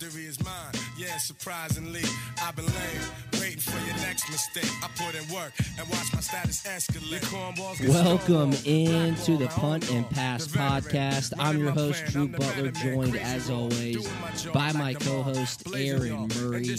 [1.31, 2.03] Surprisingly,
[2.41, 4.69] I've been laying, waiting for your next mistake.
[4.83, 7.21] I put in work and watch my status escalate.
[7.21, 11.31] Cornballs get Welcome into the Punt and Pass podcast.
[11.39, 15.63] I'm your host, Drew Butler, joined as always doing my job by my co host,
[15.73, 16.75] Aaron Murray.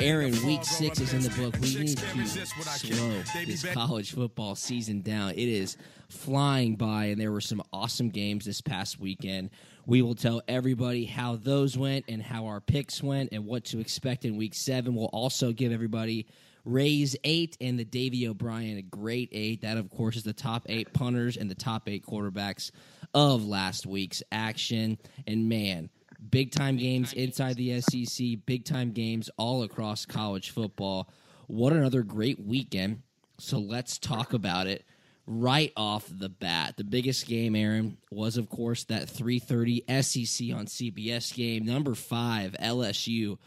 [0.00, 1.54] Aaron, week six is in the book.
[1.62, 3.24] We need to resist what I can.
[3.24, 5.30] slow this college football season down.
[5.30, 5.78] It is
[6.10, 9.48] flying by, and there were some awesome games this past weekend.
[9.86, 13.80] We will tell everybody how those went and how our picks went and what to
[13.80, 14.94] expect in week seven.
[14.94, 16.26] We'll also give everybody
[16.64, 19.60] Ray's eight and the Davey O'Brien a great eight.
[19.60, 22.70] That, of course, is the top eight punters and the top eight quarterbacks
[23.12, 24.98] of last week's action.
[25.26, 25.90] And man,
[26.30, 31.10] big time games inside the SEC, big time games all across college football.
[31.46, 33.02] What another great weekend.
[33.38, 34.84] So let's talk about it
[35.26, 36.76] right off the bat.
[36.76, 41.64] The biggest game, Aaron, was of course that 3:30 SEC on CBS game.
[41.64, 43.38] Number 5 LSU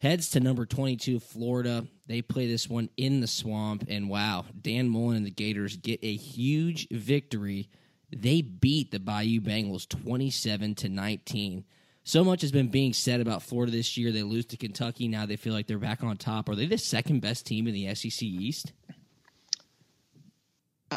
[0.00, 1.86] heads to number 22 Florida.
[2.06, 6.00] They play this one in the swamp and wow, Dan Mullen and the Gators get
[6.02, 7.68] a huge victory.
[8.14, 11.64] They beat the Bayou Bengals 27 to 19.
[12.06, 14.12] So much has been being said about Florida this year.
[14.12, 15.08] They lose to Kentucky.
[15.08, 16.50] Now they feel like they're back on top.
[16.50, 18.74] Are they the second best team in the SEC East?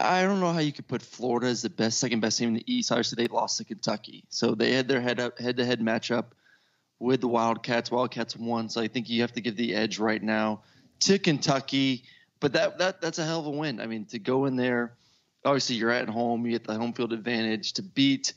[0.01, 2.55] I don't know how you could put Florida as the best, second best team in
[2.55, 2.91] the East.
[2.91, 6.25] Obviously, they lost to Kentucky, so they had their head up, head to head matchup
[6.99, 7.91] with the Wildcats.
[7.91, 10.61] Wildcats won, so I think you have to give the edge right now
[11.01, 12.03] to Kentucky.
[12.39, 13.79] But that that that's a hell of a win.
[13.79, 14.93] I mean, to go in there,
[15.43, 18.33] obviously you're at home, you get the home field advantage to beat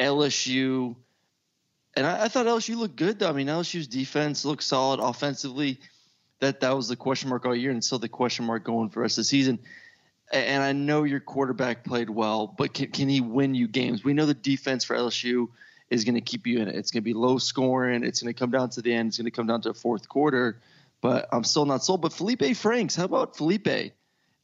[0.00, 0.96] LSU.
[1.94, 3.28] And I, I thought LSU looked good though.
[3.28, 5.80] I mean, LSU's defense looked solid offensively.
[6.40, 9.04] That that was the question mark all year, and still the question mark going for
[9.04, 9.60] of the season
[10.32, 14.02] and I know your quarterback played well, but can, can he win you games?
[14.02, 15.48] We know the defense for LSU
[15.90, 16.74] is going to keep you in it.
[16.74, 18.02] It's going to be low scoring.
[18.02, 19.08] It's going to come down to the end.
[19.08, 20.58] It's going to come down to a fourth quarter.
[21.02, 22.00] But I'm still not sold.
[22.00, 23.92] But Feleipe Franks, how about Feleipe?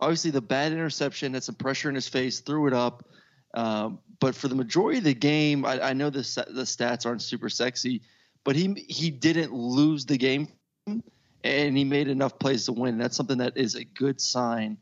[0.01, 3.09] Obviously, the bad interception had some pressure in his face, threw it up.
[3.55, 6.21] Um, but for the majority of the game, I, I know the
[6.51, 8.03] the stats aren't super sexy,
[8.45, 10.49] but he he didn't lose the game,
[11.45, 12.99] and he made enough plays to win.
[12.99, 14.77] That's something that is a good sign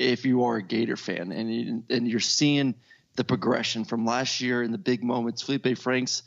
[0.00, 2.74] if you are a Gator fan and you, and you're seeing
[3.16, 5.42] the progression from last year in the big moments.
[5.42, 6.22] Feleipe Franks,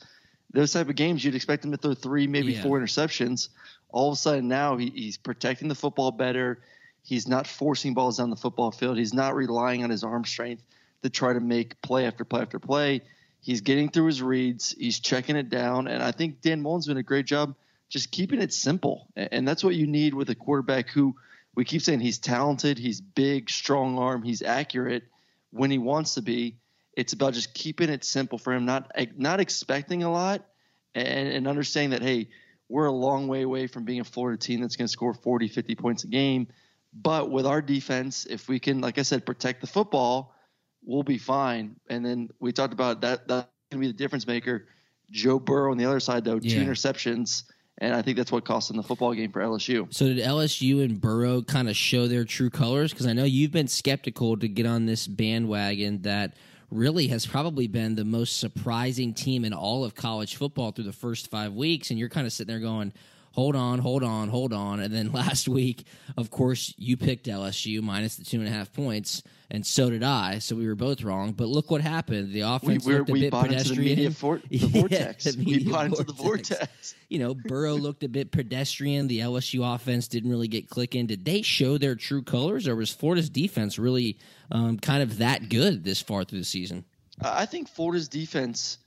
[0.52, 2.62] those type of games, you'd expect him to throw three, maybe Yeah.
[2.62, 3.50] four interceptions.
[3.90, 6.60] All of a sudden now he, he's protecting the football better.
[7.04, 8.98] He's not forcing balls down the football field.
[8.98, 10.64] He's not relying on his arm strength
[11.02, 13.02] to try to make play after play after play.
[13.42, 14.74] He's getting through his reads.
[14.78, 17.56] He's checking it down, and I think Dan Mullen's doing a great job
[17.90, 19.08] just keeping it simple.
[19.16, 21.16] And that's what you need with a quarterback who
[21.56, 25.04] we keep saying he's talented, he's big, strong arm, he's accurate
[25.52, 26.58] when he wants to be.
[26.96, 30.46] It's about just keeping it simple for him, not not expecting a lot,
[30.94, 32.30] and, and understanding that hey,
[32.70, 35.48] we're a long way away from being a Florida team that's going to score 40,
[35.48, 36.48] 50 points a game.
[36.94, 40.36] But with our defense, if we can, like I said, protect the football,
[40.84, 41.76] we'll be fine.
[41.90, 43.28] And then we talked about that.
[43.28, 44.68] That's going to be the difference maker.
[45.10, 46.56] Joe Burrow on the other side, though, Yeah.
[46.56, 47.44] two interceptions.
[47.80, 49.92] And I think that's what cost them the football game for LSU.
[49.94, 52.92] So did LSU and Burrow kind of show their true colors?
[52.92, 56.36] Because I know you've been skeptical to get on this bandwagon that
[56.70, 60.94] really has probably been the most surprising team in all of college football through the
[60.94, 62.94] first five weeks, and you're kind of sitting there going,
[63.34, 64.80] hold on, hold on, hold on.
[64.80, 65.86] And then last week,
[66.18, 69.24] of course, you picked LSU minus the two and a half points,
[69.54, 70.40] and so did I.
[70.40, 71.32] So we were both wrong.
[71.32, 72.34] But look what happened.
[72.34, 73.90] The offense we're, looked a we bit bought into the pedestrian.
[73.98, 75.24] media for, the Yeah, vortex.
[75.26, 76.50] the we bought into the vortex.
[76.50, 76.96] vortex.
[77.08, 79.08] You know, Burrow looked a bit pedestrian.
[79.08, 81.06] The LSU offense didn't really get clicking.
[81.06, 84.18] Did they show their true colors, or was Florida's defense really
[84.52, 86.84] um, kind of that good this far through the season?
[87.22, 88.80] I think Florida's defense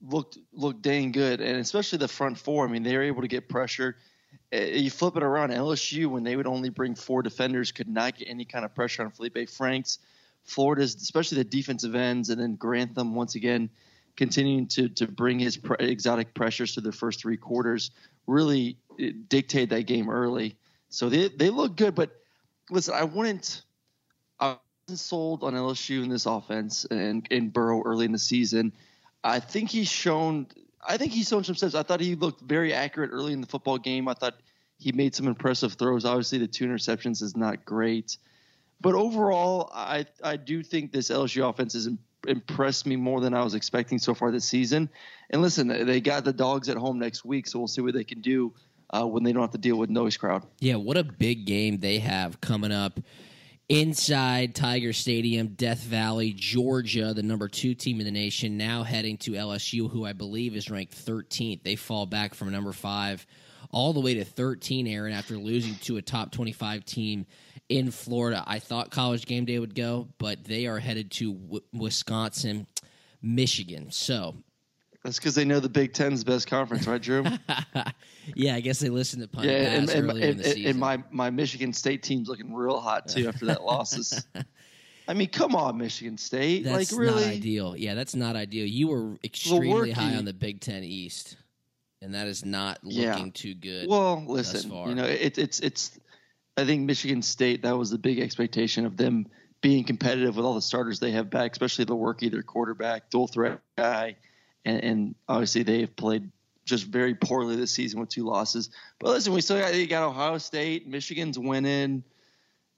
[0.00, 2.64] looked looked dang good, and especially the front four.
[2.66, 3.96] I mean, they were able to get pressure.
[4.52, 8.18] Uh, You flip it around, LSU when they would only bring four defenders could not
[8.18, 9.98] get any kind of pressure on Feleipe Franks.
[10.44, 13.70] Florida's, especially the defensive ends, and then Grantham once again
[14.16, 17.90] continuing to to bring his pre- exotic pressures to the first three quarters,
[18.26, 20.56] really uh, dictate that game early.
[20.88, 22.10] So they they look good, but
[22.70, 23.62] listen, I wouldn't.
[24.38, 24.56] I
[24.86, 28.72] wasn't sold on LSU in this offense and in Burrow early in the season.
[29.22, 30.46] I think he's shown.
[30.86, 31.74] I think he's shown some steps.
[31.74, 34.08] I thought he looked very accurate early in the football game.
[34.08, 34.34] I thought
[34.78, 36.04] he made some impressive throws.
[36.04, 38.16] Obviously, the two interceptions is not great,
[38.80, 41.88] but overall, I I do think this LSU offense has
[42.26, 44.88] impressed me more than I was expecting so far this season.
[45.30, 48.04] And listen, they got the dogs at home next week, so we'll see what they
[48.04, 48.52] can do
[48.90, 50.44] uh, when they don't have to deal with noise crowd.
[50.60, 53.00] Yeah, what a big game they have coming up
[53.68, 59.16] inside Tiger Stadium, Death Valley, Georgia, the number two team in the nation, now heading
[59.18, 61.62] to LSU, who I believe is ranked 13th.
[61.62, 63.26] They fall back from number five
[63.70, 67.26] all the way to 13, Aaron, after losing to a top 25 team
[67.68, 68.44] in Florida.
[68.46, 72.68] I thought college game day would go, but they are headed to w- Wisconsin,
[73.20, 73.90] Michigan.
[73.90, 74.36] So,
[75.04, 77.24] That's because they know the Big Ten's best conference, right, Drew?
[78.34, 80.70] yeah, I guess they listened to Punt Yeah, and, and, earlier in and, the season.
[80.70, 84.26] and my, my Michigan State team's looking real hot too after that losses.
[85.06, 86.64] I mean, come on, Michigan State.
[86.64, 87.22] That's like really?
[87.22, 87.76] not ideal.
[87.76, 88.64] Yeah, that's not ideal.
[88.66, 91.36] You were extremely high on the Big Ten East,
[92.00, 93.12] and that is not Yeah.
[93.14, 93.86] looking too good.
[93.88, 95.98] Well, listen, you know, it, it's it's.
[96.56, 99.26] I think Michigan State that was the big expectation of them
[99.60, 103.60] being competitive with all the starters they have back, especially Lewerke, their quarterback, dual threat
[103.76, 104.16] guy,
[104.64, 106.30] and, and obviously they have played
[106.64, 108.70] just very poorly this season with two losses.
[108.98, 112.02] But listen, we still got you got Ohio State, Michigan's winning.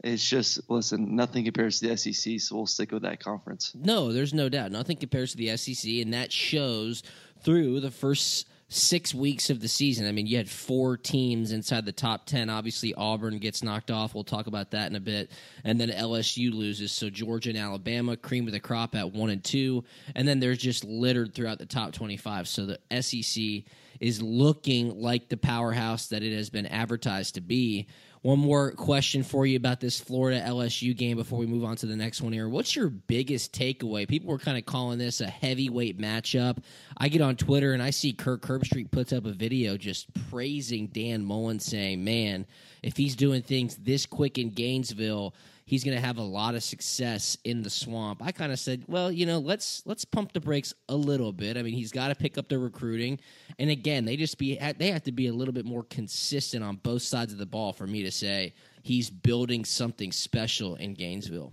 [0.05, 3.73] It's just listen, nothing compares to the SEC, so we'll stick with that conference.
[3.75, 4.71] no, there's no doubt.
[4.71, 7.03] Nothing compares to the SEC, and that shows
[7.43, 10.09] through the first six weeks of the season.
[10.09, 12.51] I mean, you had four teams inside the top 10.
[12.51, 14.15] Obviously, Auburn gets knocked off.
[14.15, 15.31] We'll talk about that in a bit.
[15.65, 16.91] And then LSU loses.
[16.91, 19.85] So Georgia and Alabama, cream of the crop at one and two.
[20.17, 22.49] And then they're just littered throughout the top 25.
[22.49, 23.65] So the SEC
[24.01, 27.87] is looking like the powerhouse that it has been advertised to be.
[28.27, 31.87] One more question for you about this Florida LSU game before we move on to
[31.87, 32.49] the next one here.
[32.49, 34.09] What's your biggest takeaway?
[34.09, 36.59] People were kind of calling this a heavyweight matchup.
[36.97, 40.89] I get on Twitter and I see Kirk Herbstreit puts up a video just praising
[40.89, 42.47] Dan Mullen, saying, Man,
[42.83, 45.33] if he's doing things this quick in Gainesville,
[45.67, 48.23] he's going to have a lot of success in the swamp.
[48.25, 51.57] I kind of said, well, you know, let's let's pump the brakes a little bit.
[51.57, 53.19] I mean, he's got to pick up the recruiting,
[53.59, 56.77] and again, they just be they have to be a little bit more consistent on
[56.77, 61.53] both sides of the ball for me to say he's building something special in Gainesville.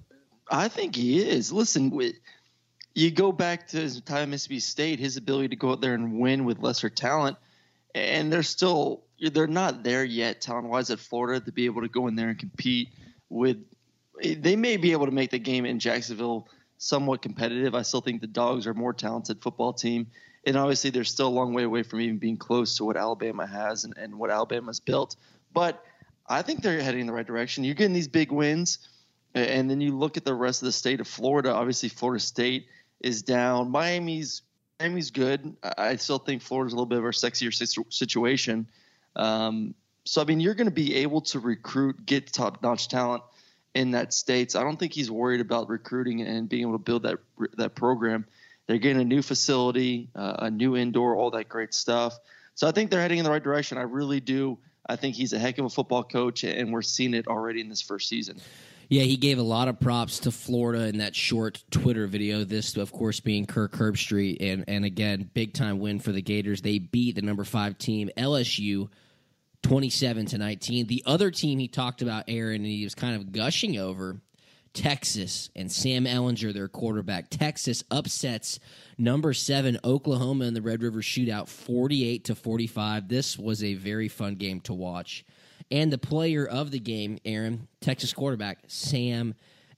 [0.50, 1.52] I think he is.
[1.52, 2.14] Listen, wi-
[2.94, 5.96] you go back to his time at Mississippi State, his ability to go out there
[5.96, 7.38] and win with lesser talent,
[7.96, 11.88] and they're still they're not there yet talent wise at Florida to be able to
[11.88, 12.90] go in there and compete
[13.30, 13.58] with.
[14.22, 17.74] They may be able to make the game in Jacksonville somewhat competitive.
[17.76, 20.08] I still think the Dogs are a more talented football team,
[20.46, 23.48] and obviously they're still a long way away from even being close to what Alabama
[23.48, 25.16] has and, and what Alabama's built.
[25.54, 25.84] But
[26.28, 27.64] I think they're heading in the right direction.
[27.64, 28.80] You're getting these big wins.
[29.36, 31.52] And then you look at the rest of the state of Florida.
[31.52, 32.68] Obviously, Florida State
[33.00, 33.72] is down.
[33.72, 34.44] Miami's
[34.80, 35.56] Miami's good.
[35.76, 37.52] I still think Florida's a little bit of a sexier
[37.92, 38.68] situation.
[39.16, 39.74] Um,
[40.06, 43.24] so I mean, you're going to be able to recruit, get top-notch talent
[43.74, 44.52] in that state.
[44.52, 47.20] So I don't think he's worried about recruiting and being able to build that
[47.58, 48.26] that program.
[48.68, 52.18] They're getting a new facility, uh, a new indoor, all that great stuff.
[52.56, 53.78] So I think they're heading in the right direction.
[53.78, 54.58] I really do.
[54.88, 57.70] I think he's a heck of a football coach, and we're seeing it already in
[57.70, 58.40] this first season.
[58.90, 62.44] Yeah, he gave a lot of props to Florida in that short Twitter video.
[62.44, 66.62] This, of course, being Kirk Herbstreit, and and again, big time win for the Gators.
[66.62, 68.90] They beat the number five team LSU,
[69.64, 70.86] twenty seven to nineteen.
[70.86, 74.22] The other team he talked about, Aaron, and he was kind of gushing over.
[74.74, 77.30] Texas and Sam Ehlinger, their quarterback.
[77.30, 78.60] Texas upsets
[78.98, 83.08] number seven Oklahoma in the Red River Shootout, forty-eight to forty-five.
[83.08, 85.26] This was a very fun game to watch.
[85.72, 89.36] And the player of the game, Aaron, Texas quarterback Sam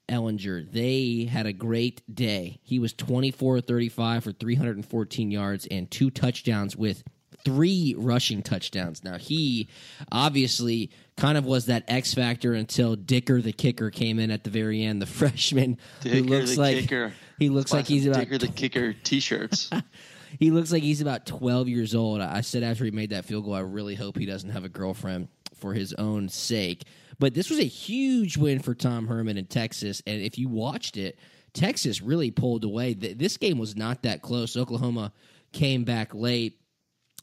[0.09, 0.71] Ehlinger.
[0.71, 2.59] They had a great day.
[2.63, 7.03] He was 24 35 for 314 yards and two touchdowns with
[7.45, 9.03] three rushing touchdowns.
[9.03, 9.69] Now he
[10.11, 14.49] obviously kind of was that X factor until Dicker the kicker came in at the
[14.49, 17.13] very end, the freshman Dicker who looks the like kicker.
[17.39, 19.69] he looks like he's about Dicker the kicker t-shirts.
[20.39, 22.19] he looks like he's about 12 years old.
[22.19, 24.69] I said after he made that field goal, I really hope he doesn't have a
[24.69, 26.83] girlfriend for his own sake.
[27.19, 30.01] But this was a huge win for Tom Herman in Texas.
[30.05, 31.17] And if you watched it,
[31.53, 32.93] Texas really pulled away.
[32.93, 34.57] This game was not that close.
[34.57, 35.13] Oklahoma
[35.53, 36.59] came back late.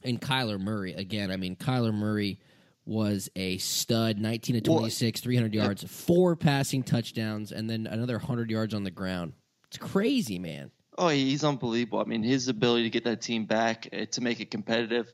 [0.03, 2.39] And Kyler Murray, again, I mean, Kyler Murray
[2.85, 8.51] was a stud 19 to 26, 300 yards, four passing touchdowns, and then another 100
[8.51, 9.33] yards on the ground.
[9.67, 10.71] It's crazy, man.
[10.97, 11.99] Oh, he's unbelievable.
[11.99, 15.11] I mean, his ability to get that team back uh, to make it competitive.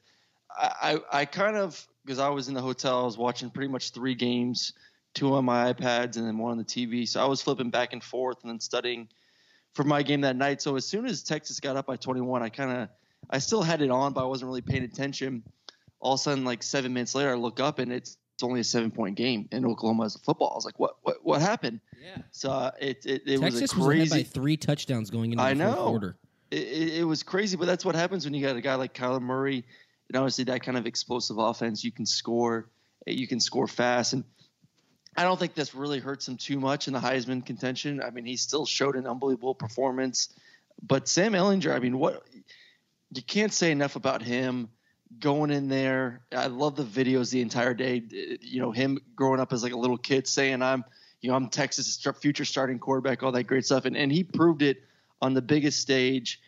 [0.57, 3.71] I, I, I kind of because I was in the hotel, I was watching pretty
[3.71, 4.73] much three games,
[5.13, 7.07] two on my iPads and then one on the TV.
[7.07, 9.07] So I was flipping back and forth and then studying
[9.73, 10.61] for my game that night.
[10.61, 12.89] So as soon as Texas got up by 21, I kind of
[13.29, 15.43] I still had it on, but I wasn't really paying attention.
[15.99, 18.61] All of a sudden, like seven minutes later, I look up and it's it's only
[18.61, 20.51] a seven point game in Oklahoma as a football.
[20.51, 21.81] I was like, what what what happened?
[22.01, 22.21] Yeah.
[22.31, 24.01] So uh, it it, it was a crazy.
[24.01, 25.85] was by three touchdowns going into the I fourth know.
[25.89, 26.17] quarter.
[26.49, 28.93] It, it, it was crazy, but that's what happens when you got a guy like
[28.93, 29.65] Kyler Murray
[30.07, 31.83] and obviously that kind of explosive offense.
[31.83, 32.69] You can score,
[33.05, 34.23] you can score fast, and
[35.17, 38.01] I don't think this really hurts him too much in the Heisman contention.
[38.01, 40.29] I mean, he still showed an unbelievable performance,
[40.81, 42.23] but Sam Ehlinger, I mean, what
[43.13, 44.69] you can't say enough about him
[45.19, 46.21] going in there.
[46.31, 47.97] I love the videos the entire day.
[47.97, 50.83] Uh, you know, him growing up as like a little kid saying, "I'm,
[51.21, 54.61] you know, I'm Texas' future starting quarterback," all that great stuff, and and he proved
[54.61, 54.83] it
[55.21, 56.41] on the biggest stage.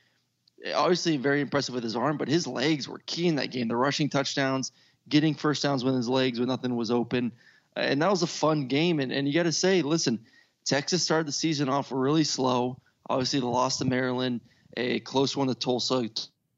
[0.75, 3.67] Obviously, very impressive with his arm, but his legs were key in that game.
[3.67, 4.71] The rushing touchdowns,
[5.09, 7.31] getting first downs with his legs when nothing was open,
[7.75, 8.99] and that was a fun game.
[8.99, 10.19] And and you got to say, listen,
[10.65, 12.79] Texas started the season off really slow.
[13.09, 14.41] Obviously, the loss to Maryland,
[14.77, 16.07] a close one to Tulsa,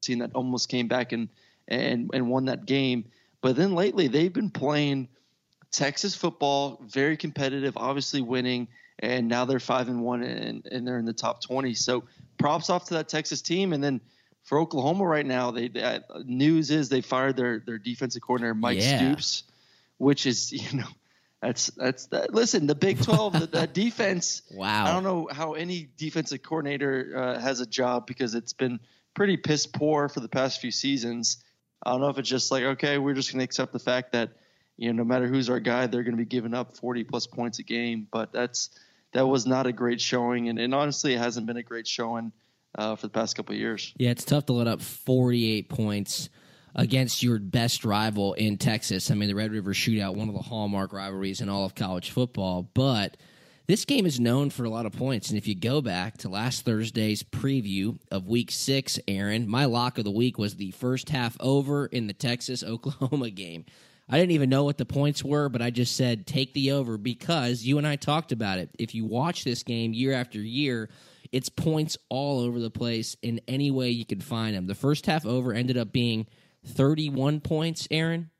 [0.04, 1.28] team that almost came back and
[1.68, 3.04] and and won that game.
[3.40, 5.08] But then lately, they've been playing
[5.70, 8.68] Texas football, very competitive, obviously winning,
[8.98, 11.74] and now they're five and one, and, and they're in the top twenty.
[11.74, 12.04] So
[12.38, 14.00] props off to that Texas team, and then
[14.44, 18.54] for Oklahoma right now, they, they uh, news is they fired their their defensive coordinator
[18.54, 18.98] Mike Yeah.
[18.98, 19.42] Stoops,
[19.98, 20.88] which is you know.
[21.42, 22.32] That's that's that.
[22.32, 24.40] Listen, the Big Twelve, the, defense.
[24.50, 24.86] Wow.
[24.86, 28.80] I don't know how any defensive coordinator uh, has a job because it's been
[29.14, 31.44] pretty piss poor for the past few seasons.
[31.84, 34.12] I don't know if it's just like, okay, we're just going to accept the fact
[34.12, 34.30] that,
[34.76, 37.26] you know, no matter who's our guy, they're going to be giving up 40 plus
[37.26, 38.08] points a game.
[38.10, 38.70] But that's
[39.14, 42.32] that was not a great showing, and, and honestly, it hasn't been a great showing
[42.76, 43.94] uh, for the past couple years.
[43.96, 46.28] Yeah, it's tough to let up 48 points
[46.74, 49.10] against your best rival in Texas.
[49.10, 52.10] I mean, the Red River Shootout, one of the hallmark rivalries in all of college
[52.10, 53.16] football, but
[53.66, 55.30] this game is known for a lot of points.
[55.30, 59.96] And if you go back to last Thursday's preview of week six, Aaron, my lock
[59.96, 63.64] of the week was the first half over in the Texas Oklahoma game.
[64.08, 66.98] I didn't even know what the points were, but I just said take the over
[66.98, 68.68] because you and I talked about it.
[68.78, 70.90] If you watch this game year after year,
[71.32, 74.66] it's points all over the place in any way you could find them.
[74.66, 76.26] The first half over ended up being
[76.66, 78.30] 31 points, Aaron,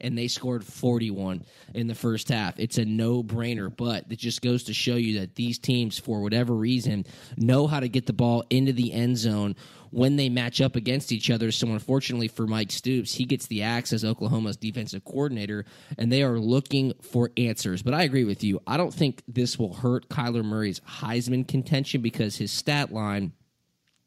[0.00, 2.58] and they scored 41 in the first half.
[2.58, 6.20] It's a no brainer, but it just goes to show you that these teams, for
[6.20, 9.56] whatever reason, know how to get the ball into the end zone
[9.90, 11.52] when they match up against each other.
[11.52, 15.64] So, unfortunately for Mike Stoops, he gets the axe as Oklahoma's defensive coordinator,
[15.96, 17.82] and they are looking for answers.
[17.82, 18.60] But I agree with you.
[18.66, 23.32] I don't think this will hurt Kyler Murray's Heisman contention because his stat line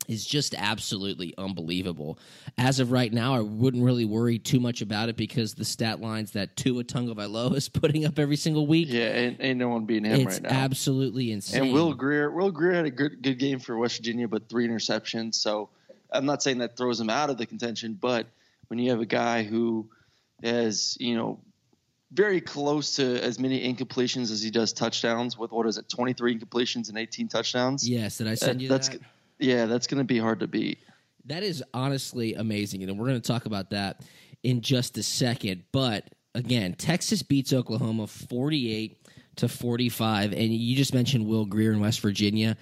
[0.08, 2.18] is just absolutely unbelievable.
[2.58, 6.00] As of right now, I wouldn't really worry too much about it because the stat
[6.02, 9.86] lines that Tua Tagovailoa is putting up every single week, Yeah, ain't, ain't no one
[9.86, 10.50] beating him right now.
[10.50, 11.64] absolutely insane.
[11.64, 14.68] And Will Grier, Will Grier had a good good game for West Virginia, but three
[14.68, 15.36] interceptions.
[15.36, 15.70] So
[16.12, 18.28] I'm not saying that throws him out of the contention, but
[18.68, 19.90] when you have a guy who
[20.44, 21.40] has, you know,
[22.12, 26.40] very close to as many incompletions as he does touchdowns, with what is it, 23
[26.40, 27.88] incompletions and 18 touchdowns.
[27.88, 29.02] yes, did I send you that's that?
[29.40, 30.80] Yeah, that's going to be hard to beat.
[31.26, 34.02] That is honestly amazing, and we're going to talk about that
[34.44, 35.64] in just a second.
[35.72, 38.98] But again, Texas beats Oklahoma forty-eight
[39.36, 42.56] to forty-five, and you just mentioned Will Grier in West Virginia.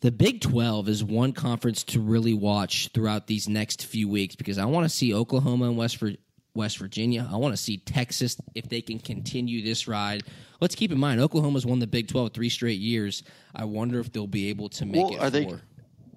[0.00, 4.58] The Big Twelve is one conference to really watch throughout these next few weeks because
[4.58, 6.16] I want to see Oklahoma and West Vir-
[6.54, 7.26] West Virginia.
[7.32, 10.22] I want to see Texas if they can continue this ride.
[10.60, 13.22] Let's keep in mind Oklahoma's won the Big Twelve three straight years.
[13.54, 15.20] I wonder if they'll be able to make Well, it.
[15.20, 15.62] are they- four.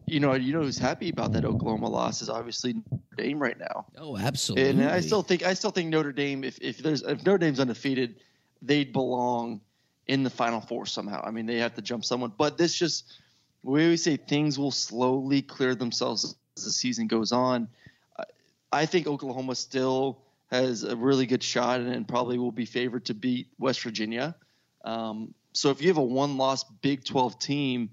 [0.07, 3.59] You know, you know who's happy about that Oklahoma loss is obviously Notre Dame right
[3.59, 3.85] now.
[3.97, 4.69] Oh, absolutely!
[4.69, 7.59] And I still think I still think Notre Dame, if, if there's if Notre Dame's
[7.59, 8.15] undefeated,
[8.61, 9.59] they'd belong
[10.07, 11.21] in the Final Four somehow.
[11.25, 12.31] I mean, they have to jump someone.
[12.37, 13.19] But this just
[13.63, 17.67] we always say things will slowly clear themselves as the season goes on.
[18.71, 20.19] I think Oklahoma still
[20.51, 24.35] has a really good shot and, and probably will be favored to beat West Virginia.
[24.83, 27.89] Um, so if you have a one-loss Big 12 team,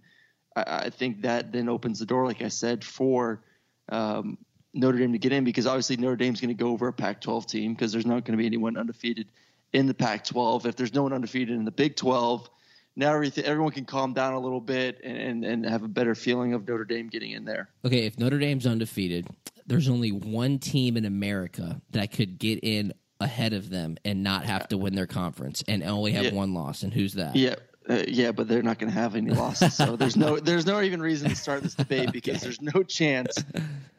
[0.56, 3.42] I, I, think that then opens the door, like I said, for
[3.88, 4.38] um,
[4.72, 7.46] Notre Dame to get in because obviously Notre Dame's going to go over a Pac-12
[7.46, 9.28] team because there's not going to be anyone undefeated
[9.72, 10.66] in the Pac-12.
[10.66, 12.48] If there's no one undefeated in the Big 12,
[12.96, 16.14] now everything, everyone can calm down a little bit and, and, and have a better
[16.14, 17.68] feeling of Notre Dame getting in there.
[17.84, 19.26] Okay, if Notre Dame's undefeated,
[19.66, 24.44] there's only one team in America that could get in ahead of them and not
[24.44, 26.34] have to win their conference and only have Yeah.
[26.34, 26.82] one loss.
[26.82, 27.34] And who's that?
[27.34, 27.56] Yeah,
[27.88, 30.80] uh, yeah, but they're not going to have any losses, so there's no there's no
[30.80, 33.42] even reason to start this debate because there's no chance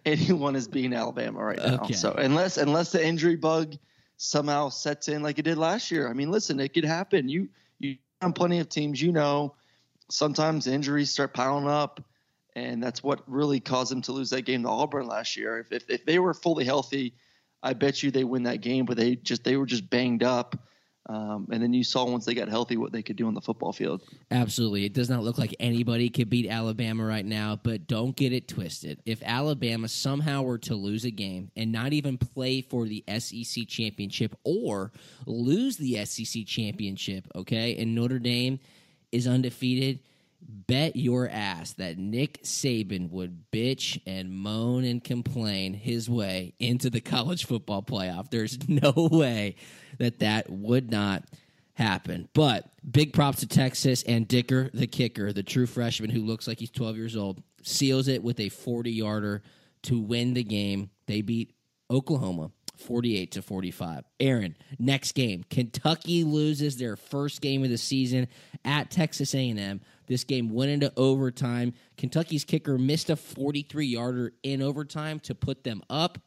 [0.05, 1.79] anyone is beating Alabama right now.
[1.83, 1.93] Okay.
[1.93, 3.75] So unless unless the injury bug
[4.17, 7.27] somehow sets in like it did last year, I mean, listen, it could happen.
[7.27, 7.49] You
[7.79, 9.55] you on plenty of teams, you know,
[10.09, 12.03] sometimes injuries start piling up,
[12.55, 15.59] and that's what really caused them to lose that game to Auburn last year.
[15.59, 17.13] If if, if they were fully healthy,
[17.61, 20.55] I bet you they win that game, but they just they were just banged up.
[21.07, 23.41] Um, and then you saw once they got healthy what they could do on the
[23.41, 24.01] football field.
[24.31, 24.85] Absolutely.
[24.85, 28.47] It does not look like anybody could beat Alabama right now, but don't get it
[28.47, 28.99] twisted.
[29.05, 33.67] If Alabama somehow were to lose a game and not even play for the SEC
[33.67, 34.91] championship or
[35.27, 38.59] lose the SEC championship, okay, and Notre Dame
[39.11, 39.99] is undefeated,
[40.47, 46.89] bet your ass that Nick Saban would bitch and moan and complain his way into
[46.89, 48.29] the college football playoff.
[48.29, 49.55] There's no way
[49.99, 51.23] that that would not
[51.73, 52.29] happen.
[52.33, 56.59] But big props to Texas and Dicker, the kicker, the true freshman who looks like
[56.59, 59.41] he's 12 years old, seals it with a 40 yarder
[59.83, 60.89] to win the game.
[61.07, 61.53] They beat
[61.89, 64.03] Oklahoma 48 to 45.
[64.19, 68.27] Aaron, next game, Kentucky loses their first game of the season
[68.63, 69.81] at Texas A&M.
[70.07, 71.73] This game went into overtime.
[71.97, 76.19] Kentucky's kicker missed a 43 yarder in overtime to put them up.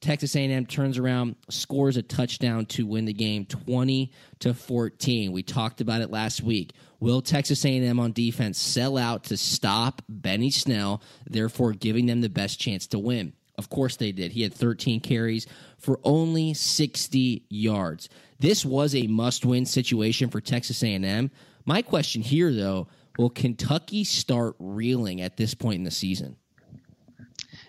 [0.00, 5.30] Texas A&M turns around, scores a touchdown to win the game 20 to 14.
[5.30, 6.72] We talked about it last week.
[6.98, 12.28] Will Texas A&M on defense sell out to stop Benny Snell, therefore giving them the
[12.28, 13.32] best chance to win?
[13.56, 14.32] Of course they did.
[14.32, 15.46] He had 13 carries
[15.78, 18.08] for only 60 yards.
[18.40, 21.30] This was a must-win situation for Texas A&M.
[21.64, 22.88] My question here though,
[23.18, 26.36] will Kentucky start reeling at this point in the season?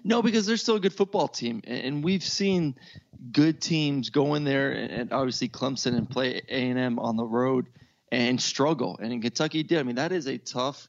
[0.03, 2.75] No, because they're still a good football team, and we've seen
[3.31, 7.23] good teams go in there and obviously Clemson and play A and M on the
[7.23, 7.67] road
[8.11, 8.97] and struggle.
[9.01, 9.79] And in Kentucky did.
[9.79, 10.87] I mean, that is a tough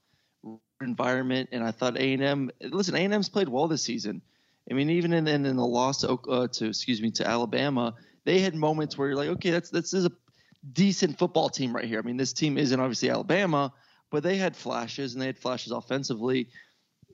[0.80, 1.50] environment.
[1.52, 2.50] And I thought A and M.
[2.60, 4.20] Listen, A and M's played well this season.
[4.70, 7.94] I mean, even in, in, in the loss to, uh, to excuse me to Alabama,
[8.24, 10.12] they had moments where you're like, okay, that's this is a
[10.72, 11.98] decent football team right here.
[11.98, 13.72] I mean, this team isn't obviously Alabama,
[14.14, 16.48] but they had flashes and they had flashes offensively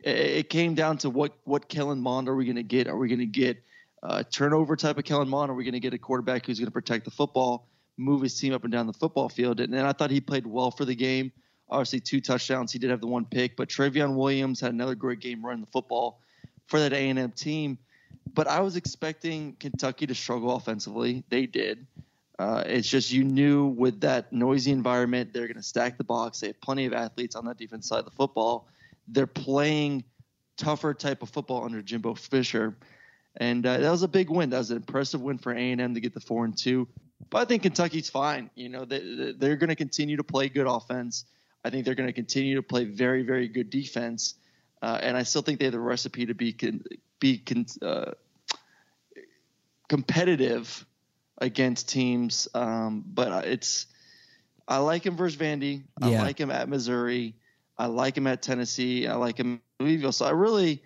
[0.03, 2.89] it came down to what what Kellen Mond are we going to get?
[2.89, 3.63] Are we going to get
[4.03, 5.51] a turnover type of Kellen Mond?
[5.51, 8.39] Are we going to get a quarterback who's going to protect the football, move his
[8.39, 9.61] team up and down the football field?
[9.61, 11.33] And then I thought he played well for the game.
[11.69, 12.73] Obviously, two touchdowns.
[12.73, 15.71] He did have the one pick, but Trayveon Williams had another great game running the
[15.71, 16.21] football
[16.67, 17.79] for that A&M team.
[18.33, 21.25] But I was expecting Kentucky to struggle offensively.
[21.29, 21.87] They did.
[22.41, 26.41] Uh, it's just you knew with that noisy environment, they're going to stack the box.
[26.41, 28.67] They have plenty of athletes on that defense side of the football
[29.11, 30.05] they're playing
[30.57, 32.77] tougher type of football under Jimbo Fisher,
[33.37, 34.51] and uh, that was a big win.
[34.51, 36.89] That was an impressive win for A and M to get the four and two.
[37.29, 38.51] But I think Kentucky's fine.
[38.55, 41.27] You know, they, they're going to continue to play good offense.
[41.65, 44.35] I think they're going to continue to play very, very good defense,
[44.83, 46.85] uh, and I still think they have the recipe to be con-
[47.19, 48.13] be con- uh,
[49.89, 50.87] competitive
[51.41, 52.49] against teams.
[52.55, 53.87] Um, but it's
[54.69, 55.83] I like him versus Vandy.
[56.01, 56.23] I Yeah.
[56.23, 57.35] like him at Missouri.
[57.77, 59.07] I like him at Tennessee.
[59.07, 60.13] I like him at Louisville.
[60.13, 60.83] So I really,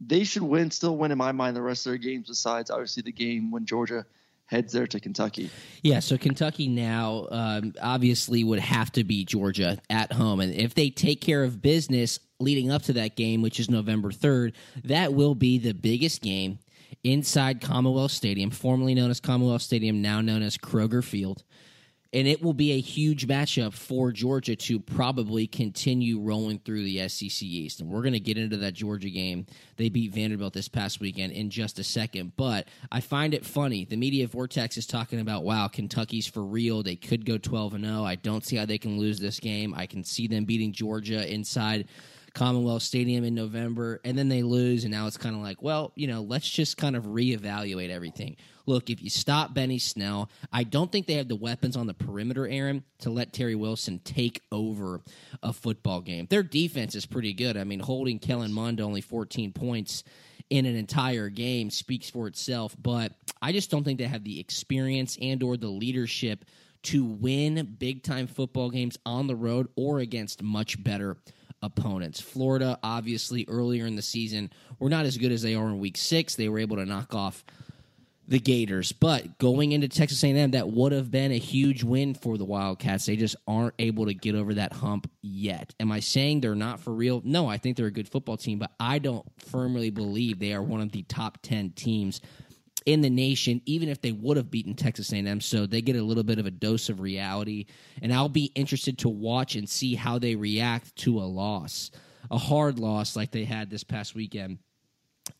[0.00, 2.28] they should win, still win in my mind the rest of their games.
[2.28, 4.06] Besides, obviously, the game when Georgia
[4.46, 5.50] heads there to Kentucky.
[5.82, 10.40] Yeah, so Kentucky now um, obviously would have to be Georgia at home.
[10.40, 14.10] And if they take care of business leading up to that game, which is November
[14.10, 14.52] 3rd,
[14.84, 16.58] that will be the biggest game
[17.02, 21.44] inside Commonwealth Stadium, formerly known as Commonwealth Stadium, now known as Kroger Field.
[22.12, 27.08] And it will be a huge matchup for Georgia to probably continue rolling through the
[27.08, 27.80] SEC East.
[27.80, 29.46] And we're going to get into that Georgia game.
[29.78, 32.36] They beat Vanderbilt this past weekend in just a second.
[32.36, 33.84] But I find it funny.
[33.84, 36.84] The media vortex is talking about, wow, Kentucky's for real.
[36.84, 38.04] They could go 12 and 0.
[38.04, 39.74] I don't see how they can lose this game.
[39.76, 41.88] I can see them beating Georgia inside
[42.34, 45.92] Commonwealth Stadium in November, and then they lose, and now it's kind of like, well,
[45.94, 48.36] you know, let's just kind of reevaluate everything.
[48.66, 51.94] Look, if you stop Benny Snell, I don't think they have the weapons on the
[51.94, 55.00] perimeter, Aaron, to let Terry Wilson take over
[55.42, 56.26] a football game.
[56.28, 57.56] Their defense is pretty good.
[57.56, 60.02] I mean, holding Kellen Mond only 14 points
[60.50, 62.74] in an entire game speaks for itself.
[62.80, 66.44] But I just don't think they have the experience and or the leadership
[66.84, 71.16] to win big time football games on the road or against much better
[71.64, 72.20] opponents.
[72.20, 75.96] Florida, obviously, earlier in the season, were not as good as they are in Week
[75.96, 76.36] Six.
[76.36, 77.44] They were able to knock off
[78.26, 78.92] the Gators.
[78.92, 83.06] But going into Texas A&M, that would have been a huge win for the Wildcats.
[83.06, 85.74] They just aren't able to get over that hump yet.
[85.78, 87.20] Am I saying they're not for real?
[87.24, 90.62] No, I think they're a good football team, but I don't firmly believe they are
[90.62, 92.20] one of the top 10 teams
[92.86, 96.02] in the nation even if they would have beaten Texas A&M so they get a
[96.02, 97.66] little bit of a dose of reality
[98.02, 101.90] and I'll be interested to watch and see how they react to a loss
[102.30, 104.58] a hard loss like they had this past weekend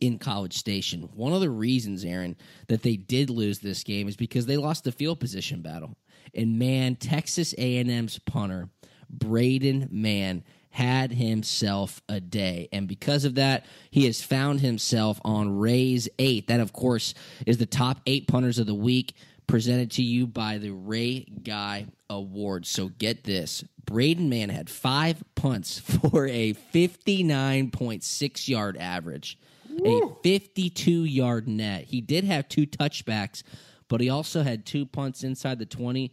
[0.01, 1.09] in College Station.
[1.15, 2.37] One of the reasons, Aaron,
[2.69, 5.97] that they did lose this game is because they lost the field position battle.
[6.35, 8.69] And man, Texas A&M's punter,
[9.11, 10.43] Braden Mann,
[10.75, 12.69] had himself a day.
[12.73, 16.49] And because of that, he has found himself on Ray's 8.
[16.49, 17.15] That of course
[17.47, 19.15] is the top 8 punters of the week
[19.47, 22.67] presented to you by the Ray Guy Award.
[22.67, 23.65] So get this.
[23.85, 25.79] Braden Mann had 5 punts
[26.11, 29.39] for a 59.6 yard average
[29.85, 31.85] a 52 yard net.
[31.85, 33.43] He did have two touchbacks,
[33.89, 36.13] but he also had two punts inside the 20.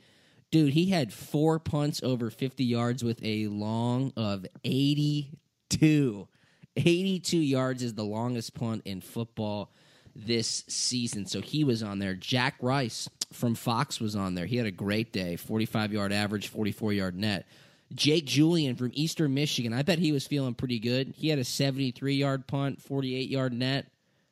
[0.51, 6.27] Dude, he had four punts over 50 yards with a long of 82.
[6.75, 9.71] 82 yards is the longest punt in football
[10.13, 11.25] this season.
[11.25, 12.15] So he was on there.
[12.15, 14.45] Jack Rice from Fox was on there.
[14.45, 17.47] He had a great day 45 yard average, 44 yard net.
[17.93, 19.73] Jake Julien from Eastern Michigan.
[19.73, 21.13] I bet he was feeling pretty good.
[21.15, 23.87] He had a 73 yard punt, 48 yard net,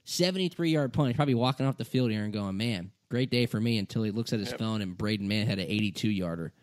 [0.05, 1.09] 73 yard punt.
[1.09, 4.03] He's probably walking off the field here and going, man, great day for me until
[4.03, 4.59] he looks at his yep.
[4.59, 6.53] phone and Braden Mann had an 82 yarder.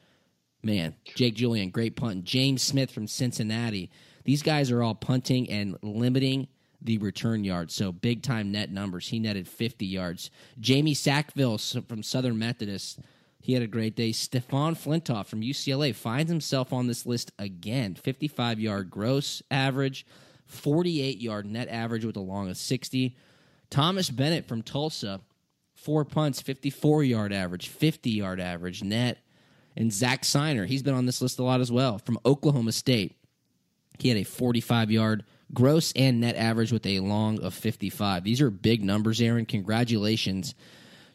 [0.62, 2.24] Man, Jake Julien, great punt.
[2.24, 3.90] James Smith from Cincinnati.
[4.24, 6.48] These guys are all punting and limiting
[6.82, 7.74] the return yards.
[7.74, 9.09] So big time net numbers.
[9.09, 10.30] He netted 50 yards.
[10.59, 13.00] Jamie Sackville from Southern Methodist
[13.46, 14.11] he had a great day.
[14.11, 17.94] Stefan Flintoft from UCLA finds himself on this list again.
[17.94, 20.04] 55 yard gross average,
[20.46, 23.16] 48 yard net average with a long of 60.
[23.70, 25.20] Thomas Bennett from Tulsa,
[25.87, 29.18] four punts, 54 yard average, 50 yard average net.
[29.77, 33.16] And Zach Sinor, he's been on this list a lot as well, from Oklahoma State.
[34.01, 38.25] He had a 45 yard gross and net average with a long of 55.
[38.25, 39.46] These are big numbers, Aaron.
[39.46, 40.57] Congratulations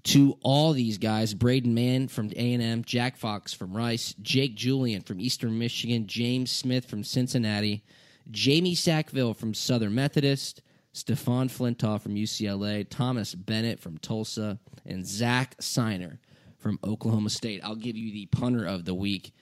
[0.03, 5.19] to all these guys Braden Mann from A&M, Jack Fox from Rice, Jake Julien from
[5.19, 7.83] Eastern Michigan, James Smith from Cincinnati,
[8.31, 10.61] Jamie Sackville from Southern Methodist,
[10.93, 16.17] Stefan Flintoft from UCLA, Thomas Bennett from Tulsa, and Zach Sinor
[16.57, 17.61] from Oklahoma State.
[17.63, 19.33] I'll give you the punter of the week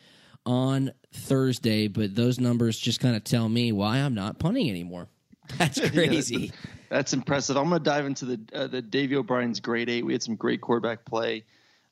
[0.45, 5.07] on Thursday, but those numbers just kind of tell me why I'm not punting anymore.
[5.57, 6.37] That's crazy.
[6.37, 7.57] yeah, that's impressive.
[7.57, 10.05] I'm going to dive into the uh, the Davey O'Brien's grade eight.
[10.05, 11.43] We had some great quarterback play.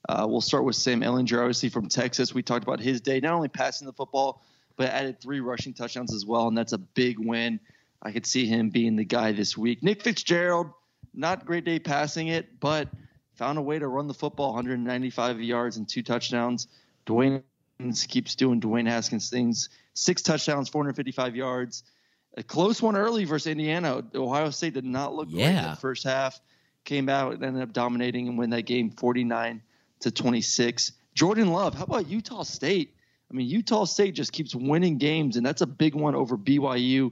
[0.08, 2.36] Uh, we'll start with Sam Ehlinger, obviously from Texas.
[2.36, 4.43] We talked about his day, not only passing the football,
[4.76, 7.60] but added three rushing touchdowns as well, and that's a big win.
[8.01, 9.83] I could see him being the guy this week.
[9.83, 10.67] Nick Fitzgerald,
[11.13, 12.88] not great day passing it, but
[13.33, 16.67] found a way to run the football, 195 yards and two touchdowns.
[17.05, 17.43] Dwayne
[18.07, 19.69] keeps doing Dwayne Haskins things.
[19.93, 21.83] Six touchdowns, 455 yards
[22.38, 24.03] a close one early versus Indiana.
[24.15, 25.51] Ohio State did not look yeah.
[25.51, 26.39] great in the first half.
[26.86, 29.62] Came out and ended up dominating and win that game 49
[30.01, 30.93] to 26.
[31.15, 32.93] Jordan Love, how about Utah State?
[33.29, 37.12] I mean, Utah State just keeps winning games, and that's a big one over BYU,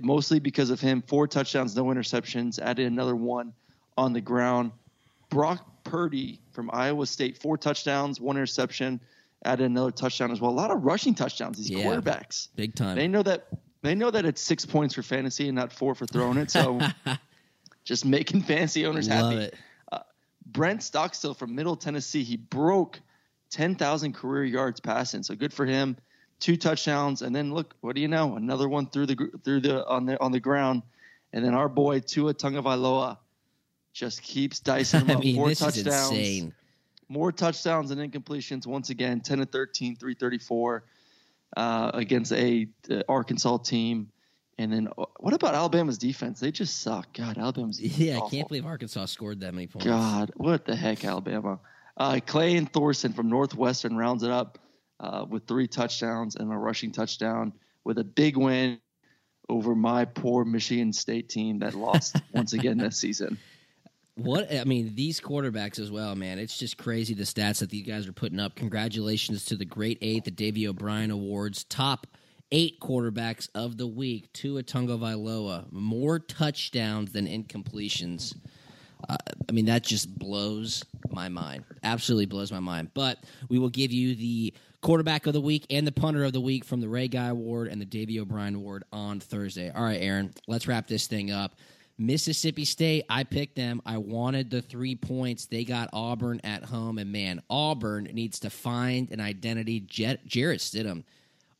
[0.00, 1.02] mostly because of him.
[1.02, 3.52] Four touchdowns, no interceptions, added another one
[3.96, 4.72] on the ground.
[5.30, 9.00] Brock Purdy from Iowa State, four touchdowns, one interception,
[9.44, 10.50] added another touchdown as well.
[10.50, 12.48] A lot of rushing touchdowns, these yeah, quarterbacks.
[12.54, 12.96] Big time.
[12.96, 13.46] They know that
[13.82, 16.50] they know that it's six points for fantasy and not four for throwing it.
[16.50, 16.80] So
[17.84, 19.56] just making fantasy owners Love happy.
[19.90, 19.98] Uh,
[20.46, 23.00] Brent Stockstill from Middle Tennessee, he broke
[23.50, 25.22] 10,000 career yards passing.
[25.22, 25.96] So good for him.
[26.42, 28.34] Two touchdowns, and then look, what do you know?
[28.34, 30.82] Another one through the through the on the on the ground,
[31.32, 33.16] and then our boy Tua Tagovailoa
[33.92, 36.54] just keeps dicing I mean, More this touchdowns, is insane.
[37.08, 38.66] more touchdowns and incompletions.
[38.66, 40.82] Once again, 10 to 13, 334
[41.56, 44.10] uh, against a uh, Arkansas team.
[44.58, 46.40] And then uh, what about Alabama's defense?
[46.40, 47.12] They just suck.
[47.12, 48.18] God, Alabama's yeah.
[48.18, 49.86] I can't believe Arkansas scored that many points.
[49.86, 51.60] God, what the heck, Alabama?
[51.96, 54.58] Uh, and Thorson from Northwestern rounds it up
[55.02, 57.52] uh, with three touchdowns and a rushing touchdown
[57.84, 58.78] with a big win
[59.48, 63.36] over my poor Michigan State team that lost once again this season.
[64.14, 66.38] What I mean, these quarterbacks as well, man.
[66.38, 68.54] It's just crazy the stats that these guys are putting up.
[68.54, 72.06] Congratulations to the Great Eight, the Davey O'Brien Awards, top
[72.52, 74.30] eight quarterbacks of the week.
[74.34, 78.36] Tua Vailoa, more touchdowns than incompletions.
[79.08, 79.16] Uh,
[79.48, 81.64] I mean, that just blows my mind.
[81.82, 82.90] Absolutely blows my mind.
[82.94, 86.40] But we will give you the quarterback of the week and the punter of the
[86.40, 89.70] week from the Ray Guy Award and the Davey O'Brien Award on Thursday.
[89.70, 91.54] All right, Aaron, let's wrap this thing up.
[91.98, 93.80] Mississippi State, I picked them.
[93.86, 95.46] I wanted the three points.
[95.46, 99.80] They got Auburn at home, and man, Auburn needs to find an identity.
[99.80, 101.04] Jet, Jarrett Stidham,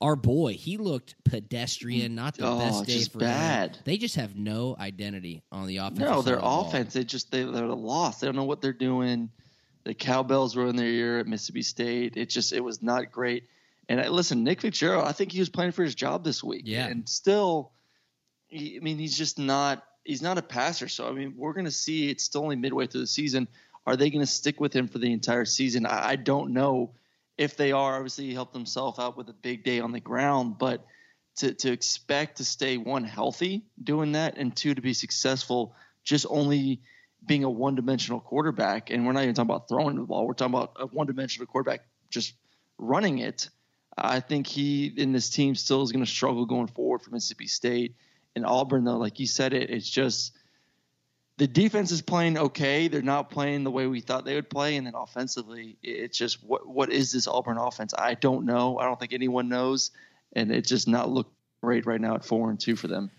[0.00, 2.16] our boy, he looked pedestrian.
[2.16, 3.76] Not the Oh, best day for bad.
[3.76, 3.82] him.
[3.84, 6.00] They just have no identity on the offense.
[6.00, 8.20] No, their offense, they just they, they're lost.
[8.20, 9.30] They don't know what they're doing.
[9.84, 12.16] The cowbells were in their ear at Mississippi State.
[12.16, 13.48] It just it was not great.
[13.88, 16.62] And I, listen, Nick Fitzgerald, I think he was playing for his job this week.
[16.64, 16.86] Yeah.
[16.86, 17.72] and still,
[18.46, 20.88] he, I mean, he's just not he's not a passer.
[20.88, 22.10] So I mean, we're going to see.
[22.10, 23.48] It's still only midway through the season.
[23.86, 25.86] Are they going to stick with him for the entire season?
[25.86, 26.92] I, I don't know.
[27.36, 30.58] If they are, obviously he helped himself out with a big day on the ground,
[30.58, 30.86] but
[31.36, 36.26] to to expect to stay one healthy doing that and two to be successful just
[36.28, 36.82] only
[37.24, 40.34] being a one dimensional quarterback and we're not even talking about throwing the ball we're
[40.34, 42.34] talking about a one dimensional quarterback just
[42.78, 43.48] running it
[43.96, 47.46] i think he in this team still is going to struggle going forward for mississippi
[47.46, 47.94] state
[48.34, 50.32] and auburn though like you said it it's just
[51.38, 52.88] the defense is playing okay.
[52.88, 56.44] They're not playing the way we thought they would play and then offensively it's just
[56.44, 57.94] what what is this auburn offense?
[57.98, 58.78] I don't know.
[58.78, 59.90] I don't think anyone knows
[60.34, 61.32] and it's just not look
[61.62, 63.10] great right now at four and two for them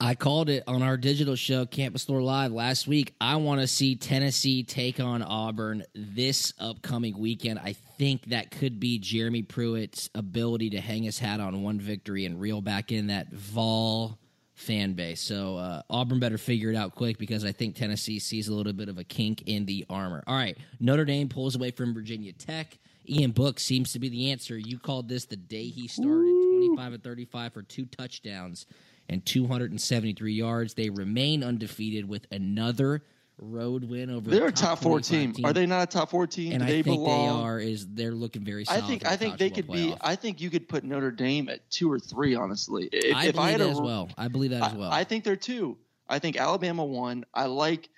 [0.00, 3.14] I called it on our digital show, Campus Store Live, last week.
[3.20, 7.58] I want to see Tennessee take on Auburn this upcoming weekend.
[7.58, 12.26] I think that could be Jeremy Pruitt's ability to hang his hat on one victory
[12.26, 14.20] and reel back in that Vol
[14.54, 15.20] fan base.
[15.20, 18.72] So uh, Auburn better figure it out quick because I think Tennessee sees a little
[18.72, 20.22] bit of a kink in the armor.
[20.28, 22.78] All right, Notre Dame pulls away from Virginia Tech.
[23.08, 24.56] Ian Book seems to be the answer.
[24.56, 28.66] You called this the day he started, 25 and 35 for two touchdowns
[29.08, 30.74] and 273 yards.
[30.74, 33.02] They remain undefeated with another
[33.40, 34.30] road win over.
[34.30, 35.46] They're a a top four 25 team.
[35.46, 36.52] Are they not a top four team?
[36.52, 37.38] And Do I they think belong?
[37.38, 37.60] they are.
[37.60, 38.64] Is they're looking very.
[38.68, 39.96] I think I think they could football be.
[40.00, 42.34] I think you could put Notre Dame at two or three.
[42.34, 44.10] Honestly, if, I if believe had that a, as well.
[44.16, 44.90] I believe that as well.
[44.90, 45.78] I, I think they're two.
[46.08, 47.24] I think Alabama one.
[47.32, 47.88] I like.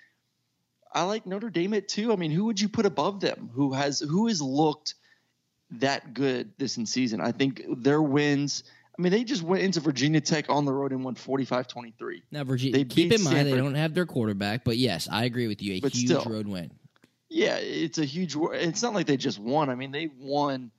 [0.93, 2.11] I like Notre Dame at two.
[2.11, 3.49] I mean, who would you put above them?
[3.53, 4.95] Who has who has looked
[5.71, 7.21] that good this in season?
[7.21, 8.63] I think their wins.
[8.97, 12.21] I mean, they just went into Virginia Tech on the road and won 45-23.
[12.31, 12.73] now, Virginia.
[12.77, 15.73] they Keep in mind they don't have their quarterback, but yes, I agree with you.
[15.75, 16.23] A But huge still.
[16.25, 16.71] road win.
[17.29, 18.35] Yeah, it's a huge.
[18.35, 19.69] It's not like they just won.
[19.69, 20.69] I mean, they won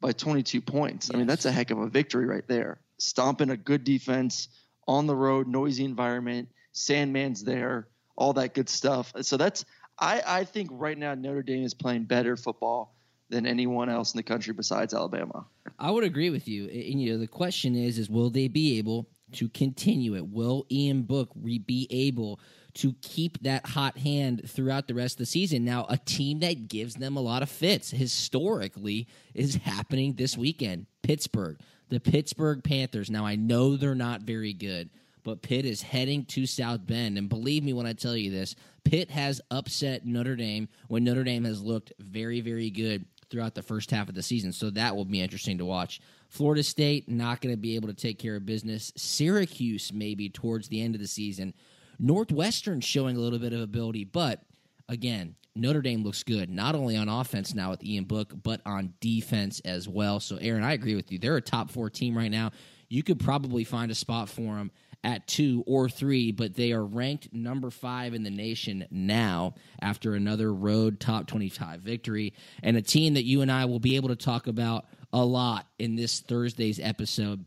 [0.00, 1.10] by 22 points.
[1.12, 2.80] I mean, that's a heck of a victory right there.
[2.98, 4.48] Stomping a good defense
[4.88, 9.12] on the road, noisy environment, Sandman's there, all that good stuff.
[9.20, 9.64] So that's.
[9.98, 12.94] I I think right now Notre Dame is playing better football
[13.30, 15.46] than anyone else in the country besides Alabama.
[15.78, 16.64] I would agree with you.
[16.64, 20.28] And you know, the question is, is will they be able to continue it?
[20.28, 22.40] Will Ian Book be able
[22.74, 25.64] to keep that hot hand throughout the rest of the season?
[25.64, 30.86] Now, a team that gives them a lot of fits historically is happening this weekend.
[31.02, 33.10] Pittsburgh, the Pittsburgh Panthers.
[33.10, 34.90] Now, I know they're not very good.
[35.22, 37.18] But Pitt is heading to South Bend.
[37.18, 41.24] And believe me when I tell you this, Pitt has upset Notre Dame when Notre
[41.24, 44.52] Dame has looked very, very good throughout the first half of the season.
[44.52, 46.00] So that will be interesting to watch.
[46.28, 48.92] Florida State not going to be able to take care of business.
[48.96, 51.54] Syracuse maybe towards the end of the season.
[51.98, 54.42] Northwestern showing a little bit of ability, but
[54.88, 58.94] again, Notre Dame looks good, not only on offense now with Ian Book, but on
[59.00, 60.20] defense as well.
[60.20, 61.18] So, Aaron, I agree with you.
[61.18, 62.52] They're a top four team right now.
[62.88, 64.70] You could probably find a spot for them
[65.02, 70.14] at two or three, but they are ranked number five in the nation now after
[70.14, 72.34] another road top 25 victory.
[72.62, 75.66] And a team that you and I will be able to talk about a lot
[75.78, 77.44] in this Thursday's episode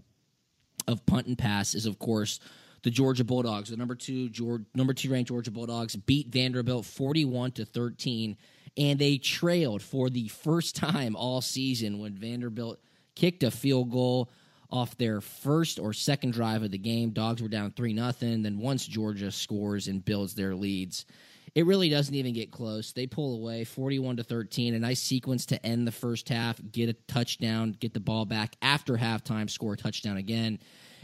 [0.88, 2.40] of punt and pass is of course
[2.84, 3.70] the Georgia Bulldogs.
[3.70, 8.38] The number two Georgia, number two ranked Georgia Bulldogs beat Vanderbilt forty one to thirteen,
[8.78, 12.80] and they trailed for the first time all season when Vanderbilt
[13.16, 14.30] kicked a field goal
[14.74, 17.12] off their first or second drive of the game.
[17.12, 18.42] Dogs were down three nothing.
[18.42, 21.06] Then once Georgia scores and builds their leads.
[21.54, 22.92] It really doesn't even get close.
[22.92, 24.74] They pull away 41 to 13.
[24.74, 28.56] A nice sequence to end the first half, get a touchdown, get the ball back
[28.64, 30.58] after halftime, score a touchdown again.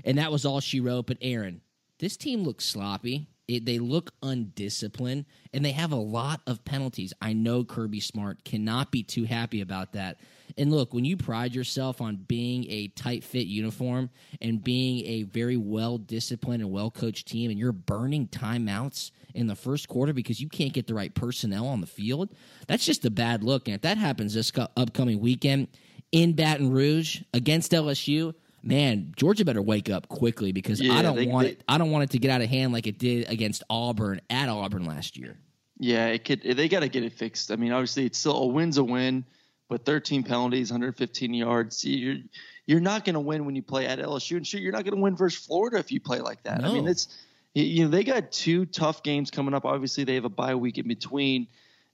[0.03, 1.05] And that was all she wrote.
[1.05, 1.61] But Aaron,
[1.99, 3.27] this team looks sloppy.
[3.47, 7.13] It, they look undisciplined, and they have a lot of penalties.
[7.21, 10.19] I know Kirby Smart cannot be too happy about that.
[10.59, 14.09] And look, when you pride yourself on being a tight fit uniform
[14.41, 19.47] and being a very well disciplined and well coached team, and you're burning timeouts in
[19.47, 22.29] the first quarter because you can't get the right personnel on the field,
[22.67, 23.67] that's just a bad look.
[23.67, 25.69] And if that happens this upcoming weekend
[26.11, 31.15] in Baton Rouge against LSU, man, Georgia better wake up quickly because Yeah, I don't
[31.15, 31.63] they- want they- it.
[31.69, 34.49] I don't want it to get out of hand like it did against Auburn at
[34.49, 35.37] Auburn last year.
[35.79, 36.41] Yeah, it could.
[36.41, 37.49] They got to get it fixed.
[37.51, 39.23] I mean, obviously, it's still a win's a win,
[39.69, 41.85] but 13 penalties, 115 yards.
[41.85, 42.17] You're
[42.65, 44.95] you're not going to win when you play at LSU, and sure, you're not going
[44.95, 46.63] to win versus Florida if you play like that.
[46.63, 47.07] I mean, it's
[47.53, 49.65] you- know they got two tough games coming up.
[49.65, 51.47] Obviously, they have a bye week in between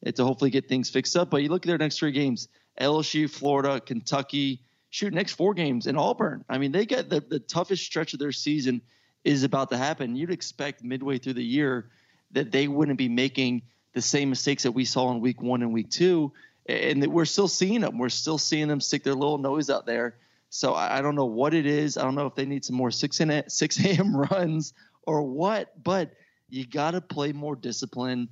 [0.05, 1.29] uh, to hopefully get things fixed up.
[1.29, 2.47] But you look at their next three games:
[2.79, 4.61] LSU, Florida, Kentucky.
[4.89, 6.45] Shoot, next four games in Auburn.
[6.47, 8.81] I mean, they got the the toughest stretch of their season
[9.25, 10.15] is about to happen.
[10.15, 11.89] You'd expect midway through the year
[12.31, 15.73] that they wouldn't be making the same mistakes that we saw in week one and
[15.73, 16.31] week two,
[16.65, 17.97] and we're still seeing them.
[17.97, 20.15] We're still seeing them stick their little nose out there.
[20.49, 21.97] So I I don't know what it is.
[21.97, 24.15] I don't know if they need some more six in six a.m.
[24.15, 24.73] runs
[25.03, 26.11] or what, but
[26.49, 28.29] you got to play more discipline.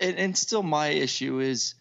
[0.00, 1.74] And, and still, my issue is: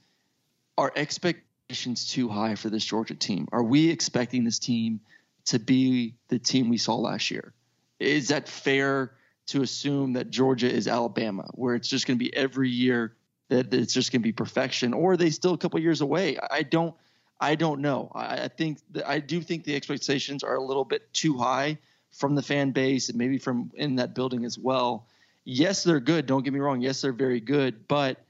[0.77, 3.47] are expectations too high for this Georgia team?
[3.51, 5.01] Are we expecting this team
[5.45, 7.53] to be the team we saw last year?
[7.99, 9.13] Is that fair
[9.47, 13.15] to assume that Georgia is Alabama, where it's just going to be every year
[13.49, 16.37] that it's just going to be perfection, or are they still a couple years away?
[16.51, 16.93] I don't,
[17.39, 18.11] I don't know.
[18.13, 21.77] I, I think that I do think the expectations are a little bit too high
[22.11, 25.07] from the fan base and maybe from in that building as well.
[25.45, 26.25] Yes, they're good.
[26.25, 26.81] Don't get me wrong.
[26.81, 28.21] Yes, they're very good, but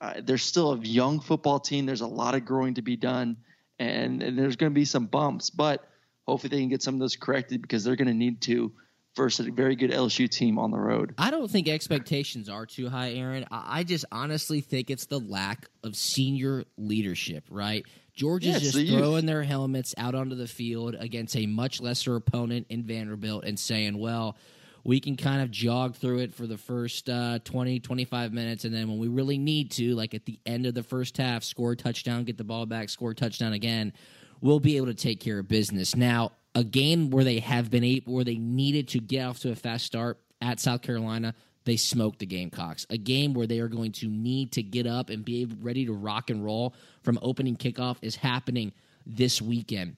[0.00, 1.86] uh, they're still a young football team.
[1.86, 3.36] There's a lot of growing to be done,
[3.78, 5.88] and, and there's going to be some bumps, but
[6.26, 8.72] hopefully they can get some of those corrected because they're going to need to
[9.16, 11.14] versus a very good LSU team on the road.
[11.18, 13.44] I don't think expectations are too high, Aaron.
[13.50, 17.84] I I just honestly think it's the lack of senior leadership, right?
[18.14, 18.98] Georgia's Yeah, just the youth.
[18.98, 23.58] throwing their helmets out onto the field against a much lesser opponent in Vanderbilt and
[23.58, 24.36] saying, well,
[24.84, 28.64] we can kind of jog through it for the first uh, 20, 25 minutes.
[28.64, 31.42] And then when we really need to, like at the end of the first half,
[31.42, 33.92] score a touchdown, get the ball back, score a touchdown again,
[34.40, 35.96] we'll be able to take care of business.
[35.96, 39.50] Now, a game where they have been able, where they needed to get off to
[39.50, 42.86] a fast start at South Carolina, they smoked the Gamecocks.
[42.90, 45.92] A game where they are going to need to get up and be ready to
[45.92, 48.72] rock and roll from opening kickoff is happening
[49.06, 49.96] this weekend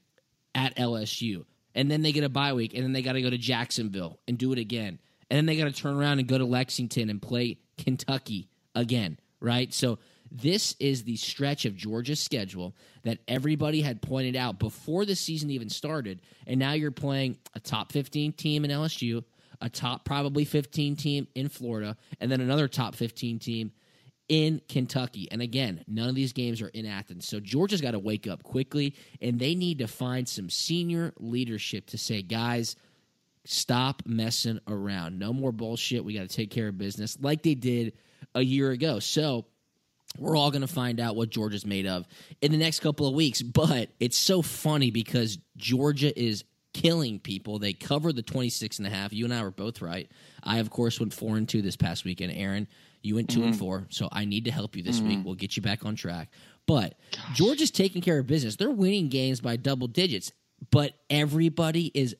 [0.54, 1.44] at LSU.
[1.74, 4.18] And then they get a bye week, and then they got to go to Jacksonville
[4.26, 4.98] and do it again.
[5.28, 9.18] And then they got to turn around and go to Lexington and play Kentucky again,
[9.40, 9.74] right?
[9.74, 9.98] So
[10.36, 15.50] this is the stretch of Georgia's schedule that everybody had pointed out before the season
[15.50, 16.20] even started.
[16.46, 19.24] And now you're playing a top 15 team in LSU,
[19.60, 23.72] a top probably 15 team in Florida, and then another top 15 team
[24.28, 25.28] in Kentucky.
[25.30, 27.26] And again, none of these games are in Athens.
[27.26, 31.86] So Georgia's got to wake up quickly and they need to find some senior leadership
[31.88, 32.76] to say, guys,
[33.44, 35.18] stop messing around.
[35.18, 36.04] No more bullshit.
[36.04, 37.92] We got to take care of business like they did
[38.34, 38.98] a year ago.
[38.98, 39.46] So
[40.18, 42.06] we're all going to find out what Georgia's made of
[42.40, 43.42] in the next couple of weeks.
[43.42, 47.58] But it's so funny because Georgia is killing people.
[47.58, 49.12] They cover the 26 and a half.
[49.12, 50.10] You and I were both right.
[50.42, 52.32] I, of course, went 4 and 2 this past weekend.
[52.32, 52.68] Aaron,
[53.02, 53.60] you went 2 and mm-hmm.
[53.60, 53.86] 4.
[53.90, 55.18] So I need to help you this week.
[55.18, 55.24] Mm-hmm.
[55.24, 56.30] We'll get you back on track.
[56.66, 56.98] But
[57.34, 58.56] Georgia's taking care of business.
[58.56, 60.32] They're winning games by double digits,
[60.70, 62.16] but everybody is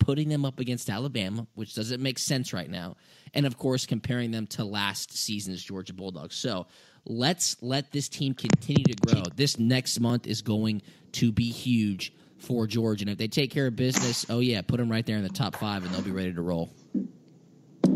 [0.00, 2.96] putting them up against Alabama, which doesn't make sense right now,
[3.32, 6.34] and of course comparing them to last season's Georgia Bulldogs.
[6.34, 6.66] So
[7.04, 9.22] let's let this team continue to grow.
[9.36, 10.82] This next month is going
[11.12, 14.78] to be huge for Georgia, and if they take care of business, oh yeah, put
[14.78, 16.70] them right there in the top five, and they'll be ready to roll.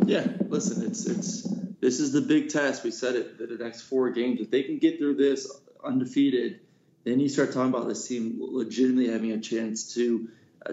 [0.06, 1.48] Yeah, listen, it's it's
[1.80, 2.84] this is the big test.
[2.84, 4.40] We said it that the next four games.
[4.40, 5.50] If they can get through this
[5.82, 6.60] undefeated,
[7.04, 10.28] then you start talking about this team legitimately having a chance to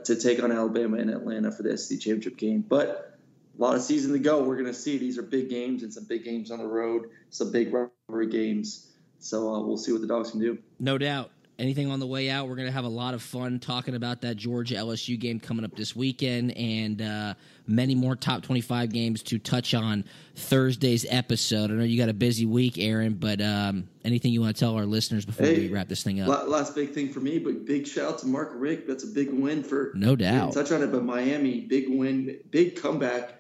[0.06, 2.62] to take on Alabama and Atlanta for the SEC championship game.
[2.62, 3.18] But
[3.58, 4.44] a lot of season to go.
[4.44, 7.10] We're going to see these are big games and some big games on the road,
[7.30, 8.92] some big rivalry games.
[9.20, 10.58] So uh, we'll see what the dogs can do.
[10.80, 11.32] No doubt.
[11.62, 14.22] Anything on the way out, we're going to have a lot of fun talking about
[14.22, 17.36] that Georgia LSU game coming up this weekend and uh,
[17.68, 20.04] many more top 25 games to touch on
[20.36, 21.70] Thursday's episode.
[21.70, 24.76] I know you got a busy week, Aaron, but um, anything you want to tell
[24.76, 26.48] our listeners before Hey, we wrap this thing up?
[26.48, 28.88] Last big thing for me, but big shout out to Mark Richt.
[28.88, 30.54] That's a big win for No doubt.
[30.54, 33.36] Touch on it, but Miami, big win, big comeback.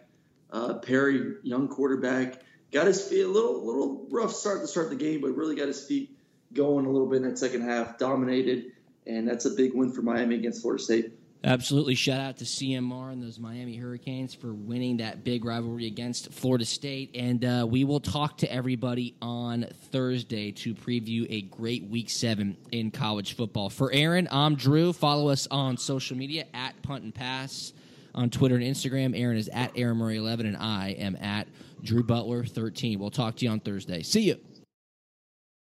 [0.51, 2.39] Uh, Perry, young quarterback,
[2.71, 5.65] got his feet a little, little rough start to start the game, but really got
[5.65, 6.10] his feet
[6.53, 7.97] going a little bit in that second half.
[7.97, 8.73] Dominated,
[9.07, 11.13] and that's a big win for Miami against Florida State.
[11.43, 11.95] Absolutely.
[11.95, 16.65] Shout out to CMR and those Miami Hurricanes for winning that big rivalry against Florida
[16.65, 17.15] State.
[17.15, 22.57] And uh, we will talk to everybody on Thursday to preview a great week seven
[22.71, 23.71] in college football.
[23.71, 24.93] For Aaron, I'm Drew.
[24.93, 27.73] Follow us on social media at Punt and Pass
[28.13, 29.19] on Twitter and Instagram.
[29.19, 31.47] Aaron is at Aaron Murray 11, and I am at
[31.81, 32.99] Drew Butler 13.
[32.99, 34.03] We'll talk to you on Thursday.
[34.03, 34.39] See you.